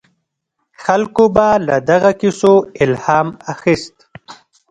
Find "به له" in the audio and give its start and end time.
1.35-1.75